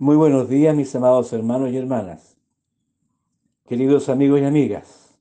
Muy 0.00 0.14
buenos 0.14 0.48
días, 0.48 0.76
mis 0.76 0.94
amados 0.94 1.32
hermanos 1.32 1.70
y 1.72 1.76
hermanas. 1.76 2.36
Queridos 3.66 4.08
amigos 4.08 4.40
y 4.40 4.44
amigas, 4.44 5.18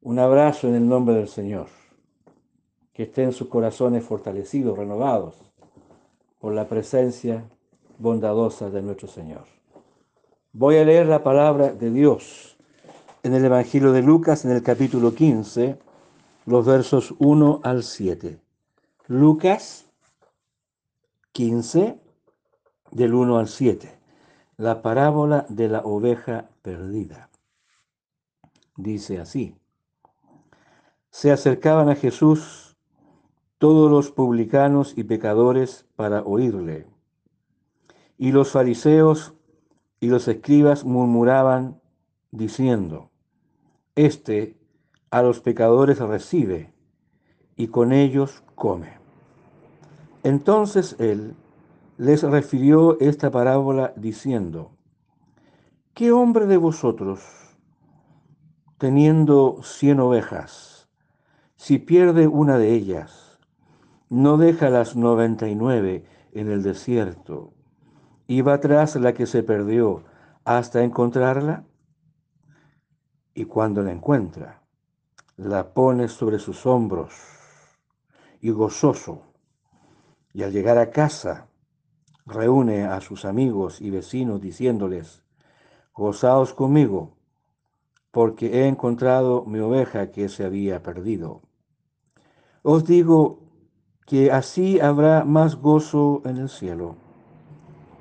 un 0.00 0.18
abrazo 0.18 0.66
en 0.66 0.76
el 0.76 0.88
nombre 0.88 1.14
del 1.14 1.28
Señor. 1.28 1.66
Que 2.94 3.02
estén 3.02 3.34
sus 3.34 3.48
corazones 3.48 4.02
fortalecidos, 4.02 4.78
renovados 4.78 5.36
por 6.40 6.54
la 6.54 6.66
presencia 6.68 7.44
bondadosa 7.98 8.70
de 8.70 8.80
nuestro 8.80 9.08
Señor. 9.08 9.44
Voy 10.54 10.78
a 10.78 10.86
leer 10.86 11.06
la 11.06 11.22
palabra 11.22 11.74
de 11.74 11.90
Dios 11.90 12.56
en 13.22 13.34
el 13.34 13.44
Evangelio 13.44 13.92
de 13.92 14.00
Lucas, 14.00 14.46
en 14.46 14.52
el 14.52 14.62
capítulo 14.62 15.14
15, 15.14 15.76
los 16.46 16.64
versos 16.64 17.14
1 17.18 17.60
al 17.62 17.82
7. 17.82 18.38
Lucas 19.08 19.84
15, 21.32 22.00
del 22.92 23.14
1 23.14 23.38
al 23.38 23.48
7. 23.48 23.98
La 24.56 24.82
parábola 24.82 25.46
de 25.48 25.68
la 25.68 25.80
oveja 25.80 26.50
perdida. 26.62 27.30
Dice 28.76 29.18
así. 29.18 29.56
Se 31.10 31.32
acercaban 31.32 31.88
a 31.88 31.94
Jesús 31.94 32.76
todos 33.58 33.90
los 33.90 34.10
publicanos 34.10 34.96
y 34.96 35.04
pecadores 35.04 35.86
para 35.96 36.22
oírle. 36.22 36.86
Y 38.18 38.32
los 38.32 38.50
fariseos 38.50 39.34
y 40.00 40.08
los 40.08 40.28
escribas 40.28 40.84
murmuraban 40.84 41.80
diciendo, 42.30 43.10
Este 43.94 44.56
a 45.10 45.22
los 45.22 45.40
pecadores 45.40 45.98
recibe 45.98 46.72
y 47.56 47.68
con 47.68 47.92
ellos 47.92 48.42
come. 48.54 48.98
Entonces 50.22 50.96
él 50.98 51.34
les 51.98 52.22
refirió 52.22 52.98
esta 53.00 53.30
parábola 53.30 53.92
diciendo, 53.96 54.72
¿qué 55.94 56.10
hombre 56.12 56.46
de 56.46 56.56
vosotros, 56.56 57.20
teniendo 58.78 59.60
cien 59.62 60.00
ovejas, 60.00 60.88
si 61.56 61.78
pierde 61.78 62.26
una 62.26 62.58
de 62.58 62.72
ellas, 62.72 63.38
no 64.08 64.36
deja 64.36 64.70
las 64.70 64.96
noventa 64.96 65.48
y 65.48 65.54
nueve 65.54 66.04
en 66.32 66.50
el 66.50 66.62
desierto 66.62 67.52
y 68.26 68.40
va 68.40 68.58
tras 68.60 68.96
la 68.96 69.12
que 69.12 69.26
se 69.26 69.42
perdió 69.42 70.04
hasta 70.44 70.82
encontrarla? 70.82 71.64
Y 73.34 73.44
cuando 73.44 73.82
la 73.82 73.92
encuentra, 73.92 74.62
la 75.36 75.72
pone 75.72 76.08
sobre 76.08 76.38
sus 76.38 76.66
hombros 76.66 77.14
y 78.40 78.50
gozoso, 78.50 79.22
y 80.34 80.42
al 80.42 80.52
llegar 80.52 80.78
a 80.78 80.90
casa, 80.90 81.48
reúne 82.26 82.84
a 82.84 83.00
sus 83.00 83.24
amigos 83.24 83.80
y 83.80 83.90
vecinos 83.90 84.40
diciéndoles, 84.40 85.22
gozaos 85.94 86.54
conmigo, 86.54 87.16
porque 88.10 88.60
he 88.60 88.68
encontrado 88.68 89.44
mi 89.46 89.58
oveja 89.58 90.10
que 90.10 90.28
se 90.28 90.44
había 90.44 90.82
perdido. 90.82 91.42
Os 92.62 92.84
digo 92.84 93.40
que 94.06 94.30
así 94.30 94.80
habrá 94.80 95.24
más 95.24 95.56
gozo 95.56 96.22
en 96.24 96.36
el 96.36 96.48
cielo 96.48 96.96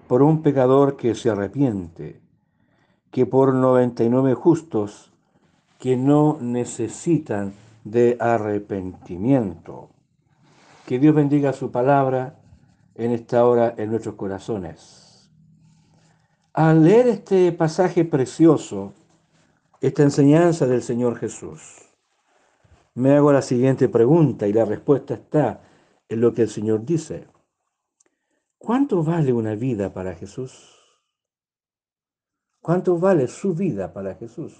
por 0.08 0.24
un 0.24 0.42
pecador 0.42 0.98
que 0.98 1.16
se 1.16 1.30
arrepiente, 1.30 2.20
que 3.12 3.26
por 3.26 3.54
noventa 3.54 4.04
y 4.04 4.10
nueve 4.10 4.34
justos 4.34 5.14
que 5.80 5.96
no 5.96 6.38
necesitan 6.42 7.54
de 7.86 8.18
arrepentimiento. 8.20 9.90
Que 10.86 11.00
Dios 11.00 11.16
bendiga 11.16 11.54
su 11.54 11.72
palabra 11.72 12.41
en 12.96 13.12
esta 13.12 13.46
hora 13.46 13.74
en 13.78 13.90
nuestros 13.90 14.16
corazones. 14.16 15.32
Al 16.54 16.84
leer 16.84 17.08
este 17.08 17.52
pasaje 17.52 18.04
precioso, 18.04 18.94
esta 19.80 20.04
enseñanza 20.04 20.68
del 20.68 20.82
Señor 20.82 21.18
Jesús, 21.18 21.90
me 22.94 23.16
hago 23.16 23.32
la 23.32 23.42
siguiente 23.42 23.88
pregunta 23.88 24.48
y 24.48 24.54
la 24.54 24.66
respuesta 24.66 25.14
está 25.14 25.62
en 26.10 26.20
lo 26.20 26.34
que 26.34 26.42
el 26.42 26.50
Señor 26.50 26.84
dice. 26.84 27.28
¿Cuánto 28.58 29.02
vale 29.02 29.32
una 29.32 29.56
vida 29.56 29.94
para 29.94 30.14
Jesús? 30.14 30.78
¿Cuánto 32.60 33.00
vale 33.00 33.28
su 33.28 33.56
vida 33.56 33.94
para 33.94 34.16
Jesús? 34.16 34.54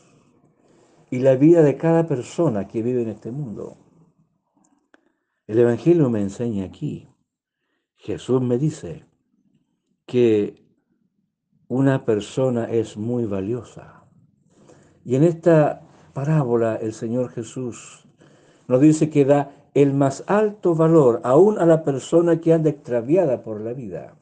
Y 1.12 1.20
la 1.20 1.36
vida 1.36 1.62
de 1.62 1.76
cada 1.76 2.08
persona 2.08 2.68
que 2.68 2.82
vive 2.82 3.02
en 3.02 3.10
este 3.10 3.32
mundo. 3.32 3.78
El 5.46 5.60
Evangelio 5.60 6.10
me 6.10 6.22
enseña 6.22 6.64
aquí 6.64 7.11
Jesús 8.02 8.42
me 8.42 8.58
dice 8.58 9.06
que 10.08 10.66
una 11.68 12.04
persona 12.04 12.66
es 12.66 12.98
muy 12.98 13.26
valiosa. 13.26 14.06
Y 15.06 15.16
en 15.16 15.24
esta 15.24 15.84
parábola 16.12 16.78
el 16.78 16.94
Señor 16.94 17.30
Jesús 17.30 18.08
nos 18.68 18.82
dice 18.82 19.12
que 19.12 19.24
da 19.24 19.52
el 19.76 19.94
más 19.94 20.24
alto 20.26 20.74
valor 20.74 21.22
aún 21.24 21.60
a 21.60 21.66
la 21.68 21.84
persona 21.84 22.42
que 22.42 22.54
anda 22.54 22.72
extraviada 22.72 23.44
por 23.44 23.62
la 23.62 23.74
vida. 23.74 24.16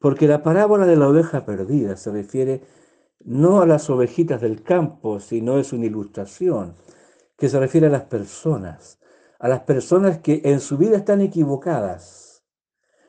Porque 0.00 0.26
la 0.26 0.42
parábola 0.42 0.84
de 0.84 0.96
la 0.96 1.06
oveja 1.06 1.46
perdida 1.46 1.96
se 1.96 2.10
refiere 2.10 2.62
no 3.24 3.60
a 3.60 3.66
las 3.66 3.88
ovejitas 3.90 4.40
del 4.40 4.64
campo, 4.64 5.20
sino 5.20 5.58
es 5.58 5.72
una 5.72 5.86
ilustración 5.86 6.74
que 7.36 7.48
se 7.48 7.60
refiere 7.60 7.86
a 7.86 7.90
las 7.90 8.06
personas, 8.06 8.98
a 9.38 9.46
las 9.46 9.60
personas 9.60 10.18
que 10.18 10.42
en 10.44 10.58
su 10.58 10.76
vida 10.76 10.96
están 10.96 11.20
equivocadas 11.20 12.21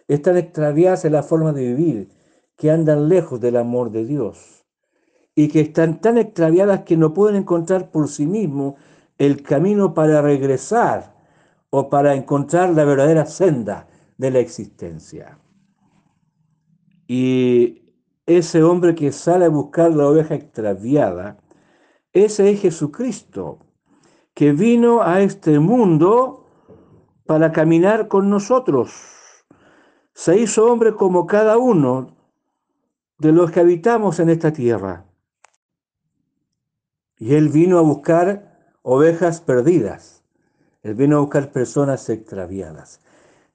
están 0.08 0.38
extraviadas 0.38 1.06
en 1.06 1.14
la 1.14 1.24
forma 1.24 1.54
de 1.54 1.74
vivir, 1.74 2.10
que 2.58 2.72
andan 2.72 3.10
lejos 3.10 3.40
del 3.40 3.58
amor 3.58 3.92
de 3.92 4.06
Dios 4.06 4.66
y 5.36 5.48
que 5.48 5.62
están 5.62 6.00
tan 6.00 6.18
extraviadas 6.18 6.82
que 6.82 6.98
no 6.98 7.14
pueden 7.14 7.38
encontrar 7.38 7.90
por 7.92 8.08
sí 8.08 8.28
mismos 8.28 8.76
el 9.18 9.42
camino 9.42 9.94
para 9.94 10.22
regresar 10.22 11.16
o 11.70 11.90
para 11.90 12.14
encontrar 12.16 12.70
la 12.70 12.86
verdadera 12.86 13.26
senda 13.26 13.88
de 14.18 14.32
la 14.32 14.40
existencia. 14.40 15.40
Y 17.08 17.96
ese 18.26 18.64
hombre 18.64 18.96
que 18.96 19.12
sale 19.12 19.46
a 19.46 19.50
buscar 19.50 19.92
la 19.92 20.08
oveja 20.08 20.36
extraviada, 20.36 21.38
ese 22.14 22.52
es 22.52 22.62
Jesucristo, 22.62 23.60
que 24.34 24.52
vino 24.52 25.02
a 25.02 25.22
este 25.22 25.60
mundo 25.60 26.46
para 27.26 27.52
caminar 27.52 28.08
con 28.08 28.30
nosotros 28.30 29.13
se 30.14 30.38
hizo 30.38 30.72
hombre 30.72 30.94
como 30.94 31.26
cada 31.26 31.58
uno 31.58 32.16
de 33.18 33.32
los 33.32 33.52
que 33.52 33.60
habitamos 33.60 34.20
en 34.20 34.30
esta 34.30 34.54
tierra. 34.54 35.06
Y 37.18 37.36
él 37.36 37.50
vino 37.50 37.78
a 37.78 37.82
buscar 37.82 38.76
ovejas 38.82 39.42
perdidas. 39.42 40.24
Él 40.82 40.96
vino 40.96 41.18
a 41.18 41.22
buscar 41.22 41.52
personas 41.52 42.10
extraviadas. 42.10 43.00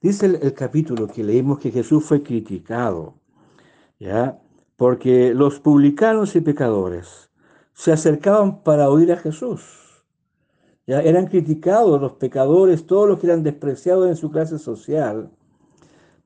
Dice 0.01 0.25
el, 0.25 0.53
capítulo 0.53 1.07
que 1.07 1.23
leímos 1.23 1.59
que 1.59 1.71
Jesús 1.71 2.03
fue 2.05 2.23
criticado, 2.23 3.15
¿ya? 3.99 4.39
Porque 4.75 5.33
los 5.33 5.59
publicanos 5.59 6.35
y 6.35 6.41
pecadores 6.41 7.29
se 7.73 7.91
acercaban 7.91 8.63
para 8.63 8.89
oír 8.89 9.11
a 9.11 9.17
Jesús. 9.17 10.05
Ya 10.87 11.01
eran 11.01 11.27
criticados 11.27 12.01
los 12.01 12.13
pecadores, 12.13 12.87
todos 12.87 13.07
los 13.07 13.19
que 13.19 13.27
eran 13.27 13.43
despreciados 13.43 14.07
en 14.07 14.15
su 14.15 14.31
clase 14.31 14.57
social 14.57 15.29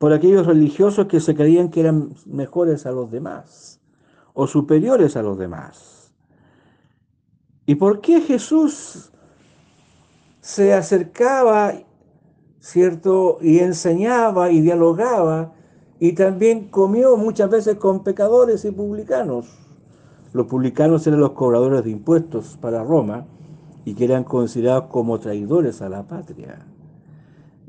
por 0.03 0.11
aquellos 0.11 0.45
religiosos 0.45 1.05
que 1.05 1.21
se 1.21 1.33
creían 1.33 1.69
que 1.69 1.79
eran 1.79 2.13
mejores 2.25 2.85
a 2.85 2.91
los 2.91 3.09
demás 3.09 3.79
o 4.33 4.47
superiores 4.47 5.15
a 5.15 5.21
los 5.21 5.37
demás. 5.37 6.13
¿Y 7.65 7.75
por 7.75 8.01
qué 8.01 8.19
Jesús 8.19 9.13
se 10.41 10.73
acercaba, 10.73 11.75
cierto, 12.59 13.37
y 13.39 13.59
enseñaba 13.59 14.51
y 14.51 14.59
dialogaba 14.59 15.53
y 16.01 16.11
también 16.11 16.67
comió 16.67 17.15
muchas 17.15 17.49
veces 17.49 17.77
con 17.77 18.03
pecadores 18.03 18.65
y 18.65 18.71
publicanos? 18.71 19.57
Los 20.33 20.47
publicanos 20.47 21.07
eran 21.07 21.21
los 21.21 21.31
cobradores 21.31 21.81
de 21.85 21.91
impuestos 21.91 22.57
para 22.59 22.83
Roma 22.83 23.25
y 23.85 23.93
que 23.93 24.03
eran 24.03 24.25
considerados 24.25 24.89
como 24.89 25.17
traidores 25.21 25.81
a 25.81 25.87
la 25.87 26.03
patria. 26.05 26.67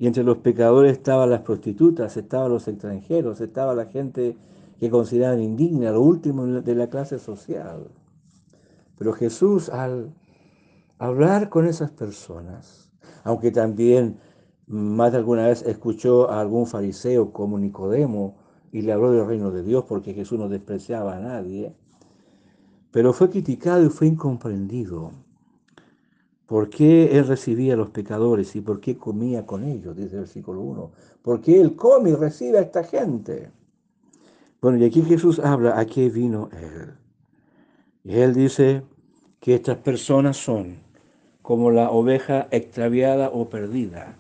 Y 0.05 0.07
entre 0.07 0.23
los 0.23 0.37
pecadores 0.37 0.93
estaban 0.93 1.31
las 1.31 1.41
prostitutas, 1.41 2.15
estaban 2.19 2.51
los 2.51 2.69
extranjeros, 2.69 3.41
estaba 3.41 3.75
la 3.75 3.87
gente 3.87 4.37
que 4.79 4.91
consideraban 4.91 5.41
indigna, 5.41 5.93
lo 5.93 6.03
último 6.03 6.45
de 6.45 6.75
la 6.75 6.91
clase 6.91 7.19
social. 7.19 7.89
Pero 8.99 9.15
Jesús 9.15 9.71
al 9.71 10.13
hablar 10.99 11.49
con 11.49 11.67
esas 11.67 11.91
personas, 11.91 12.93
aunque 13.23 13.51
también 13.51 14.19
más 14.67 15.13
de 15.13 15.17
alguna 15.17 15.47
vez 15.47 15.63
escuchó 15.63 16.31
a 16.31 16.39
algún 16.39 16.67
fariseo 16.67 17.33
como 17.33 17.59
Nicodemo 17.59 18.37
y 18.73 18.83
le 18.83 18.93
habló 18.93 19.11
del 19.11 19.27
reino 19.27 19.53
de 19.53 19.63
Dios 19.63 19.87
porque 19.89 20.13
Jesús 20.13 20.39
no 20.39 20.51
despreciaba 20.51 21.17
a 21.17 21.21
nadie, 21.21 21.75
pero 22.91 23.15
fue 23.15 23.31
criticado 23.31 23.83
y 23.83 23.89
fue 23.89 24.09
incomprendido. 24.09 25.13
¿Por 26.47 26.69
qué 26.69 27.17
él 27.17 27.27
recibía 27.27 27.75
a 27.75 27.77
los 27.77 27.91
pecadores 27.91 28.55
y 28.57 28.61
por 28.61 28.81
qué 28.81 28.97
comía 28.97 29.47
con 29.47 29.65
ellos? 29.65 29.97
Dice 29.97 30.15
el 30.15 30.21
versículo 30.21 30.61
1. 30.61 30.91
¿Por 31.23 31.41
qué 31.41 31.61
él 31.61 31.75
come 31.75 32.11
y 32.11 32.15
recibe 32.15 32.59
a 32.59 32.63
esta 32.63 32.85
gente? 32.85 33.51
Bueno, 34.65 34.79
y 34.79 34.85
aquí 34.85 35.03
Jesús 35.03 35.39
habla 35.41 35.79
a 35.79 35.85
qué 35.85 36.09
vino 36.09 36.49
Él. 36.53 36.95
Y 38.03 38.17
Él 38.17 38.33
dice 38.33 38.83
que 39.39 39.55
estas 39.55 39.77
personas 39.77 40.39
son 40.39 40.79
como 41.43 41.71
la 41.71 41.91
oveja 41.91 42.49
extraviada 42.51 43.29
o 43.29 43.51
perdida, 43.51 44.17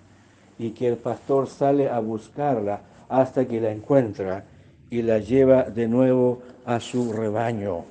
y 0.59 0.73
que 0.73 0.89
el 0.89 0.99
pastor 0.99 1.47
sale 1.47 1.89
a 1.89 1.99
buscarla 1.99 2.83
hasta 3.09 3.49
que 3.49 3.59
la 3.59 3.73
encuentra 3.73 4.45
y 4.91 5.01
la 5.01 5.19
lleva 5.19 5.63
de 5.63 5.89
nuevo 5.89 6.43
a 6.67 6.79
su 6.79 7.15
rebaño. 7.15 7.87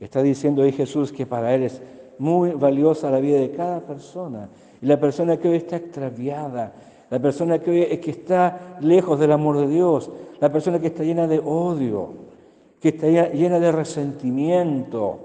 Está 0.00 0.24
diciendo 0.24 0.64
ahí 0.64 0.72
Jesús 0.72 1.12
que 1.12 1.24
para 1.24 1.54
Él 1.54 1.62
es 1.62 1.80
muy 2.18 2.52
valiosa 2.52 3.10
la 3.10 3.20
vida 3.20 3.38
de 3.38 3.50
cada 3.50 3.80
persona. 3.80 4.48
Y 4.80 4.86
la 4.86 4.98
persona 4.98 5.36
que 5.36 5.48
hoy 5.48 5.56
está 5.56 5.76
extraviada, 5.76 6.72
la 7.10 7.18
persona 7.18 7.58
que 7.58 7.70
hoy 7.70 7.98
que 7.98 8.10
está 8.10 8.78
lejos 8.80 9.18
del 9.18 9.32
amor 9.32 9.58
de 9.58 9.68
Dios, 9.68 10.10
la 10.40 10.50
persona 10.50 10.78
que 10.78 10.88
está 10.88 11.02
llena 11.02 11.26
de 11.26 11.38
odio, 11.38 12.12
que 12.80 12.90
está 12.90 13.06
llena 13.06 13.58
de 13.58 13.72
resentimiento, 13.72 15.20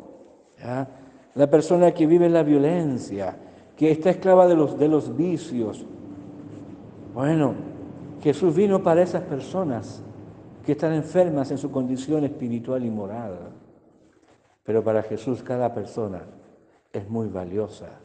la 1.36 1.50
persona 1.50 1.92
que 1.94 2.06
vive 2.06 2.30
la 2.30 2.44
violencia, 2.44 3.36
que 3.76 3.92
está 3.92 4.12
esclava 4.12 4.48
de 4.48 4.56
los, 4.56 4.78
de 4.78 4.88
los 4.88 5.16
vicios. 5.16 5.86
Bueno, 7.14 7.54
Jesús 8.22 8.56
vino 8.56 8.82
para 8.84 9.02
esas 9.02 9.24
personas 9.24 10.04
que 10.66 10.74
están 10.74 10.94
enfermas 10.94 11.52
en 11.52 11.58
su 11.58 11.72
condición 11.72 12.24
espiritual 12.26 12.86
y 12.86 12.90
moral. 12.90 13.38
Pero 14.64 14.84
para 14.84 15.02
Jesús 15.02 15.42
cada 15.42 15.74
persona 15.74 16.22
es 16.92 17.10
muy 17.10 17.28
valiosa. 17.28 18.00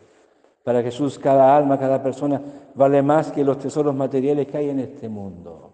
Para 0.63 0.83
Jesús 0.83 1.19
cada 1.19 1.57
alma, 1.57 1.79
cada 1.79 2.03
persona 2.03 2.41
vale 2.75 3.03
más 3.03 3.31
que 3.31 3.45
los 3.45 3.59
tesoros 3.59 3.95
materiales 3.95 4.47
que 4.47 4.57
hay 4.57 4.71
en 4.71 4.81
este 4.81 5.09
mundo. 5.09 5.73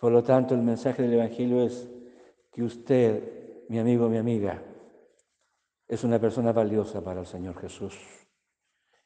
Por 0.00 0.12
lo 0.12 0.22
tanto, 0.22 0.54
el 0.54 0.62
mensaje 0.62 1.02
del 1.02 1.14
Evangelio 1.14 1.62
es 1.62 1.88
que 2.52 2.62
usted, 2.62 3.66
mi 3.68 3.78
amigo, 3.78 4.08
mi 4.08 4.18
amiga, 4.18 4.62
es 5.88 6.02
una 6.04 6.18
persona 6.18 6.52
valiosa 6.52 7.00
para 7.00 7.20
el 7.20 7.26
Señor 7.26 7.56
Jesús. 7.60 7.96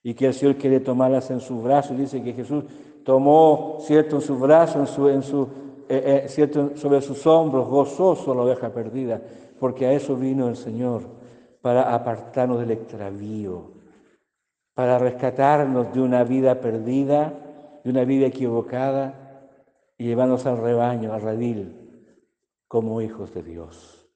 Y 0.03 0.15
que 0.15 0.27
el 0.27 0.35
Señor 0.35 0.57
quiere 0.57 0.81
tomarlas 0.81 1.31
en 1.31 1.41
su 1.41 1.61
brazo. 1.61 1.95
Dice 1.95 2.23
que 2.23 2.33
Jesús 2.33 2.65
tomó, 3.05 3.79
cierto, 3.81 4.17
en 4.17 4.23
su 4.23 4.39
brazo, 4.39 4.81
en 4.81 4.87
su, 4.87 5.09
en 5.09 5.23
su, 5.23 5.43
eh, 5.89 6.23
eh, 6.25 6.29
cierto, 6.29 6.77
sobre 6.77 7.03
sus 7.03 7.27
hombros, 7.27 7.69
gozoso 7.69 8.35
la 8.35 8.43
oveja 8.43 8.71
perdida, 8.71 9.21
porque 9.59 9.87
a 9.87 9.93
eso 9.93 10.17
vino 10.17 10.49
el 10.49 10.57
Señor, 10.57 11.20
para 11.63 11.95
apartarnos 11.95 12.61
del 12.61 12.73
extravío, 12.73 13.73
para 14.75 14.99
rescatarnos 14.99 15.93
de 15.93 16.01
una 16.01 16.25
vida 16.25 16.61
perdida, 16.61 17.35
de 17.85 17.91
una 17.91 18.05
vida 18.05 18.27
equivocada, 18.27 19.49
y 19.99 20.05
llevarnos 20.07 20.47
al 20.47 20.59
rebaño, 20.59 21.13
al 21.13 21.21
redil, 21.21 21.77
como 22.67 23.03
hijos 23.03 23.35
de 23.35 23.43
Dios. 23.43 24.09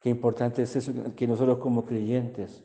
Qué 0.00 0.10
importante 0.10 0.62
es 0.62 0.74
eso, 0.74 0.92
que 1.14 1.28
nosotros 1.28 1.58
como 1.58 1.84
creyentes 1.84 2.64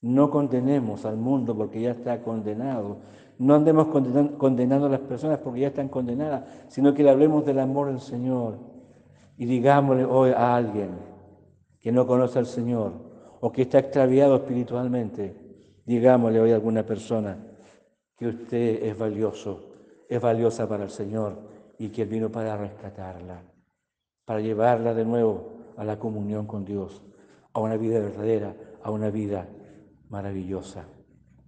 no 0.00 0.30
condenemos 0.30 1.04
al 1.04 1.16
mundo 1.16 1.56
porque 1.56 1.80
ya 1.80 1.90
está 1.92 2.22
condenado. 2.22 2.98
No 3.38 3.54
andemos 3.54 3.88
condenando 3.88 4.86
a 4.86 4.90
las 4.90 5.00
personas 5.00 5.38
porque 5.38 5.60
ya 5.60 5.68
están 5.68 5.88
condenadas, 5.88 6.44
sino 6.68 6.94
que 6.94 7.02
le 7.02 7.10
hablemos 7.10 7.44
del 7.44 7.58
amor 7.58 7.88
del 7.88 8.00
Señor 8.00 8.58
y 9.36 9.46
digámosle 9.46 10.04
hoy 10.04 10.30
a 10.30 10.54
alguien 10.54 10.90
que 11.80 11.90
no 11.90 12.06
conoce 12.06 12.38
al 12.38 12.46
Señor 12.46 13.11
o 13.44 13.50
que 13.50 13.62
está 13.62 13.80
extraviado 13.80 14.36
espiritualmente, 14.36 15.34
digámosle 15.84 16.38
hoy 16.38 16.52
a 16.52 16.54
alguna 16.54 16.86
persona 16.86 17.36
que 18.16 18.28
usted 18.28 18.84
es 18.84 18.96
valioso, 18.96 19.74
es 20.08 20.20
valiosa 20.20 20.68
para 20.68 20.84
el 20.84 20.90
Señor 20.90 21.50
y 21.76 21.88
que 21.88 22.02
Él 22.02 22.08
vino 22.08 22.30
para 22.30 22.56
rescatarla, 22.56 23.42
para 24.24 24.40
llevarla 24.40 24.94
de 24.94 25.04
nuevo 25.04 25.72
a 25.76 25.82
la 25.82 25.98
comunión 25.98 26.46
con 26.46 26.64
Dios, 26.64 27.02
a 27.52 27.58
una 27.58 27.76
vida 27.76 27.98
verdadera, 27.98 28.54
a 28.80 28.92
una 28.92 29.10
vida 29.10 29.48
maravillosa. 30.08 30.86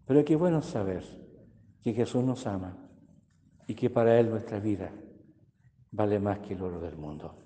Pero 0.04 0.24
qué 0.24 0.34
bueno 0.34 0.62
saber 0.62 1.04
que 1.80 1.92
Jesús 1.92 2.24
nos 2.24 2.44
ama 2.48 2.76
y 3.68 3.74
que 3.76 3.88
para 3.88 4.18
Él 4.18 4.30
nuestra 4.30 4.58
vida 4.58 4.90
vale 5.92 6.18
más 6.18 6.40
que 6.40 6.54
el 6.54 6.62
oro 6.62 6.80
del 6.80 6.96
mundo. 6.96 7.36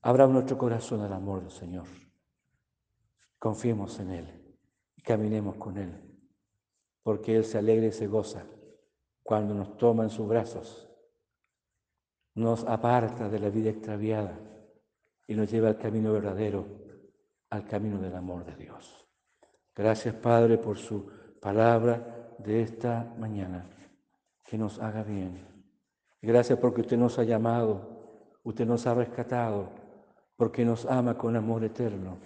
Abra 0.00 0.26
nuestro 0.26 0.56
corazón 0.56 1.02
al 1.02 1.12
amor 1.12 1.42
del 1.42 1.50
Señor. 1.50 1.84
Confiemos 3.40 3.98
en 3.98 4.10
Él 4.10 4.54
y 4.96 5.02
caminemos 5.02 5.56
con 5.56 5.78
Él, 5.78 5.90
porque 7.02 7.34
Él 7.34 7.44
se 7.44 7.56
alegra 7.56 7.86
y 7.86 7.92
se 7.92 8.06
goza 8.06 8.44
cuando 9.22 9.54
nos 9.54 9.78
toma 9.78 10.02
en 10.02 10.10
sus 10.10 10.28
brazos, 10.28 10.90
nos 12.34 12.64
aparta 12.64 13.30
de 13.30 13.38
la 13.38 13.48
vida 13.48 13.70
extraviada 13.70 14.38
y 15.26 15.34
nos 15.34 15.50
lleva 15.50 15.68
al 15.68 15.78
camino 15.78 16.12
verdadero, 16.12 16.66
al 17.48 17.64
camino 17.64 17.98
del 17.98 18.14
amor 18.14 18.44
de 18.44 18.56
Dios. 18.56 19.08
Gracias, 19.74 20.14
Padre, 20.16 20.58
por 20.58 20.76
su 20.76 21.10
palabra 21.40 22.34
de 22.38 22.60
esta 22.60 23.14
mañana, 23.18 23.70
que 24.44 24.58
nos 24.58 24.78
haga 24.80 25.02
bien. 25.02 25.46
Gracias 26.20 26.58
porque 26.58 26.82
usted 26.82 26.98
nos 26.98 27.18
ha 27.18 27.24
llamado, 27.24 28.36
usted 28.42 28.66
nos 28.66 28.86
ha 28.86 28.92
rescatado, 28.92 29.70
porque 30.36 30.62
nos 30.62 30.84
ama 30.84 31.16
con 31.16 31.36
amor 31.36 31.64
eterno. 31.64 32.18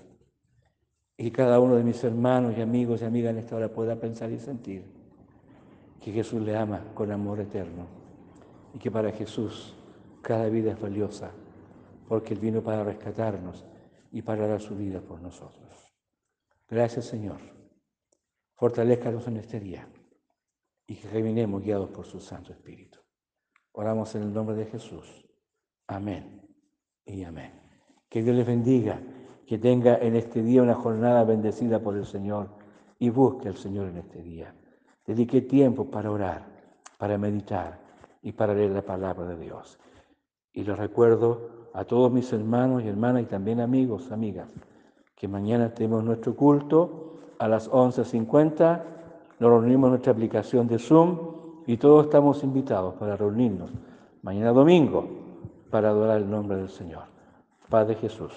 Y 1.17 1.31
cada 1.31 1.61
uno 1.61 1.77
de 1.77 1.85
mis 1.85 2.03
hermanos 2.03 2.55
y 2.57 2.61
amigos 2.61 3.03
y 3.03 3.05
amigas 3.05 3.31
en 3.31 3.39
esta 3.39 3.57
hora 3.57 3.69
pueda 3.69 3.97
pensar 3.97 4.31
y 4.33 4.39
sentir 4.39 4.85
que 6.01 6.13
Jesús 6.13 6.43
le 6.43 6.57
ama 6.57 6.93
con 6.95 7.11
amor 7.13 7.41
eterno 7.41 7.87
y 8.75 8.79
que 8.79 8.91
para 8.91 9.13
Jesús 9.13 9.75
cada 10.21 10.49
vida 10.49 10.73
es 10.73 10.81
valiosa, 10.81 11.31
porque 12.09 12.35
Él 12.35 12.41
vino 12.41 12.63
para 12.63 12.83
rescatarnos 12.83 13.65
y 14.11 14.23
para 14.23 14.47
dar 14.47 14.61
su 14.61 14.77
vida 14.77 15.01
por 15.01 15.21
nosotros. 15.21 15.93
Gracias, 16.69 17.05
Señor. 17.07 17.39
Fortalezcanos 18.55 19.27
en 19.29 19.37
este 19.37 19.61
día 19.61 19.89
y 20.87 20.97
que 20.97 21.09
caminemos 21.09 21.63
guiados 21.63 21.91
por 21.91 22.07
su 22.07 22.21
Santo 22.21 22.53
Espíritu. 22.53 22.99
Oramos 23.73 24.15
en 24.15 24.23
el 24.23 24.33
nombre 24.33 24.57
de 24.57 24.67
Jesús. 24.67 25.27
Amén 25.87 26.43
y 27.05 27.25
amén. 27.25 27.53
Que 28.09 28.23
Dios 28.23 28.37
les 28.37 28.47
bendiga, 28.47 29.01
que 29.47 29.59
tenga 29.59 29.97
en 29.99 30.17
este 30.17 30.43
día 30.43 30.63
una 30.63 30.75
jornada 30.75 31.25
bendecida 31.25 31.79
por 31.81 31.97
el 31.97 32.07
Señor 32.07 32.49
y 32.99 33.11
busque 33.11 33.49
al 33.49 33.57
Señor 33.57 33.89
en 33.89 33.99
este 33.99 34.23
día. 34.23 34.55
Dedique 35.07 35.43
tiempo 35.43 35.85
para 35.85 36.11
orar, 36.11 36.47
para 36.99 37.19
meditar 37.19 37.79
y 38.23 38.33
para 38.33 38.55
leer 38.55 38.71
la 38.71 38.83
palabra 38.83 39.27
de 39.27 39.37
Dios. 39.37 39.79
Y 40.53 40.65
les 40.65 40.79
recuerdo 40.79 41.69
a 41.75 41.85
todos 41.85 42.11
mis 42.11 42.33
hermanos 42.33 42.83
y 42.83 42.89
hermanas 42.89 43.23
y 43.23 43.27
también 43.27 43.61
amigos, 43.61 44.11
amigas, 44.13 44.49
que 45.17 45.29
mañana 45.29 45.75
tenemos 45.75 46.05
nuestro 46.05 46.35
culto 46.35 47.15
a 47.39 47.49
las 47.49 47.71
11.50. 47.71 48.83
Nos 49.41 49.51
reunimos 49.51 49.89
en 49.89 49.91
nuestra 49.91 50.13
aplicación 50.13 50.67
de 50.69 50.79
Zoom 50.79 51.19
y 51.67 51.77
todos 51.77 52.07
estamos 52.07 52.43
invitados 52.45 52.95
para 52.95 53.17
reunirnos 53.17 53.71
mañana 54.23 54.53
domingo 54.53 55.07
para 55.71 55.91
adorar 55.91 56.19
el 56.19 56.31
nombre 56.31 56.57
del 56.57 56.69
Señor. 56.69 57.03
Padre 57.69 57.97
Jesús. 57.97 58.33